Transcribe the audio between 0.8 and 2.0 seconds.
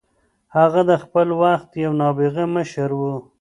د خپل وخت یو